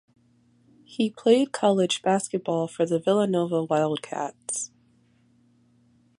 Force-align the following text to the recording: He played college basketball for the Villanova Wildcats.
He 0.83 1.11
played 1.11 1.51
college 1.51 2.01
basketball 2.01 2.67
for 2.67 2.87
the 2.87 2.97
Villanova 2.97 3.63
Wildcats. 3.65 4.71